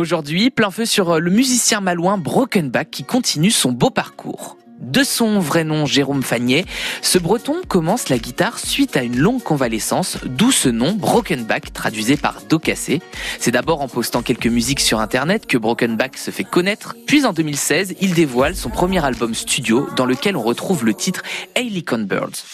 Aujourd'hui, 0.00 0.48
plein 0.48 0.70
feu 0.70 0.86
sur 0.86 1.20
le 1.20 1.30
musicien 1.30 1.82
malouin 1.82 2.16
Brokenback 2.16 2.90
qui 2.90 3.04
continue 3.04 3.50
son 3.50 3.72
beau 3.72 3.90
parcours. 3.90 4.56
De 4.80 5.04
son 5.04 5.38
vrai 5.38 5.64
nom 5.64 5.84
Jérôme 5.84 6.22
Fagnet, 6.22 6.64
ce 7.02 7.18
breton 7.18 7.60
commence 7.68 8.08
la 8.08 8.16
guitare 8.16 8.58
suite 8.58 8.96
à 8.96 9.02
une 9.02 9.18
longue 9.18 9.42
convalescence, 9.42 10.16
d'où 10.24 10.50
ce 10.50 10.70
nom 10.70 10.94
Brokenback 10.94 11.74
traduisé 11.74 12.16
par 12.16 12.40
dos 12.48 12.58
cassé. 12.58 13.02
C'est 13.38 13.50
d'abord 13.50 13.82
en 13.82 13.86
postant 13.86 14.22
quelques 14.22 14.46
musiques 14.46 14.80
sur 14.80 14.98
internet 14.98 15.44
que 15.44 15.58
Brokenback 15.58 16.16
se 16.16 16.30
fait 16.30 16.44
connaître, 16.44 16.96
puis 17.06 17.26
en 17.26 17.34
2016, 17.34 17.96
il 18.00 18.14
dévoile 18.14 18.56
son 18.56 18.70
premier 18.70 19.04
album 19.04 19.34
studio 19.34 19.86
dans 19.94 20.06
lequel 20.06 20.38
on 20.38 20.42
retrouve 20.42 20.86
le 20.86 20.94
titre 20.94 21.22
Helicon 21.54 21.98
Birds. 21.98 22.46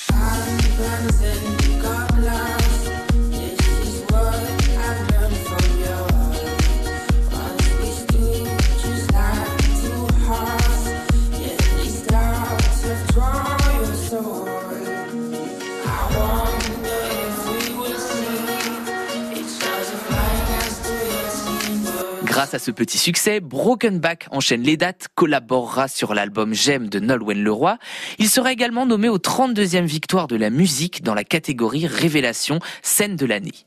Grâce 22.38 22.55
à 22.55 22.60
ce 22.60 22.70
petit 22.70 22.98
succès, 22.98 23.41
Brokenback 23.41 24.28
enchaîne 24.30 24.62
les 24.62 24.77
dates, 24.77 25.09
collaborera 25.16 25.88
sur 25.88 26.15
l'album 26.15 26.55
J'aime 26.55 26.88
de 26.88 27.01
Nolwenn 27.01 27.42
Leroy. 27.42 27.78
Il 28.20 28.28
sera 28.28 28.52
également 28.52 28.87
nommé 28.87 29.09
aux 29.09 29.19
32e 29.19 29.87
victoire 29.87 30.28
de 30.28 30.37
la 30.37 30.48
musique 30.48 31.02
dans 31.02 31.14
la 31.14 31.24
catégorie 31.24 31.88
Révélation 31.88 32.61
scène 32.80 33.16
de 33.16 33.27
l'année. 33.27 33.66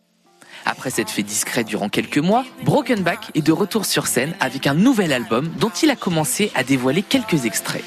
Après 0.65 0.89
s'être 0.89 1.09
fait 1.09 1.21
discret 1.21 1.65
durant 1.65 1.89
quelques 1.89 2.17
mois, 2.17 2.45
Brokenback 2.63 3.31
est 3.35 3.41
de 3.41 3.51
retour 3.51 3.83
sur 3.83 4.07
scène 4.07 4.33
avec 4.39 4.67
un 4.67 4.73
nouvel 4.73 5.11
album 5.11 5.49
dont 5.59 5.71
il 5.83 5.89
a 5.89 5.97
commencé 5.97 6.49
à 6.55 6.63
dévoiler 6.63 7.01
quelques 7.01 7.43
extraits. 7.43 7.83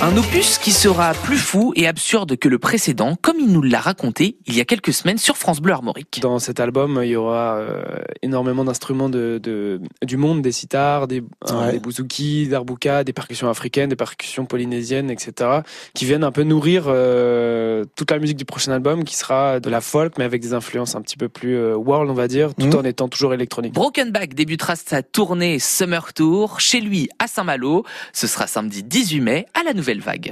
Un 0.00 0.16
opus 0.16 0.58
qui 0.58 0.70
sera 0.70 1.12
plus 1.12 1.38
fou 1.38 1.72
et 1.74 1.88
absurde 1.88 2.36
que 2.36 2.48
le 2.48 2.60
précédent, 2.60 3.16
comme 3.20 3.40
il 3.40 3.50
nous 3.50 3.62
l'a 3.62 3.80
raconté 3.80 4.36
il 4.46 4.56
y 4.56 4.60
a 4.60 4.64
quelques 4.64 4.92
semaines 4.92 5.18
sur 5.18 5.36
France 5.36 5.60
Bleu 5.60 5.72
Armorique. 5.72 6.20
Dans 6.22 6.38
cet 6.38 6.60
album, 6.60 7.00
il 7.02 7.08
y 7.08 7.16
aura 7.16 7.56
euh, 7.56 7.82
énormément 8.22 8.64
d'instruments 8.64 9.08
de, 9.08 9.40
de, 9.42 9.80
du 10.04 10.16
monde, 10.16 10.40
des 10.40 10.52
sitars, 10.52 11.08
des, 11.08 11.24
euh, 11.50 11.72
des 11.72 11.80
bouzouki, 11.80 12.46
d'arbouka, 12.46 13.02
des 13.02 13.12
percussions 13.12 13.50
africaines, 13.50 13.88
des 13.88 13.96
percussions 13.96 14.46
polynésiennes, 14.46 15.10
etc., 15.10 15.62
qui 15.94 16.04
viennent 16.04 16.22
un 16.22 16.30
peu 16.30 16.44
nourrir 16.44 16.84
euh, 16.86 17.84
toute 17.96 18.12
la 18.12 18.20
musique 18.20 18.36
du 18.36 18.44
prochain 18.44 18.70
album, 18.70 19.02
qui 19.02 19.16
sera 19.16 19.58
de 19.58 19.68
la 19.68 19.80
folk, 19.80 20.16
mais 20.16 20.24
avec 20.24 20.40
des 20.40 20.52
influences 20.52 20.94
un 20.94 21.02
petit 21.02 21.16
peu 21.16 21.28
plus 21.28 21.56
euh, 21.56 21.74
world, 21.74 22.08
on 22.08 22.14
va 22.14 22.28
dire, 22.28 22.54
tout 22.54 22.66
mmh. 22.68 22.76
en 22.76 22.84
étant 22.84 23.08
toujours 23.08 23.34
électronique. 23.34 23.74
Brokenback 23.74 24.34
débutera 24.34 24.76
sa 24.76 25.02
tournée 25.02 25.58
Summer 25.58 26.12
Tour 26.12 26.60
chez 26.60 26.80
lui 26.80 27.08
à 27.18 27.26
Saint-Malo. 27.26 27.84
Ce 28.12 28.28
sera 28.28 28.46
samedi 28.46 28.84
18 28.84 29.20
mai 29.20 29.46
à 29.54 29.64
la 29.64 29.74
Nouvelle 29.88 30.02
Vague. 30.02 30.26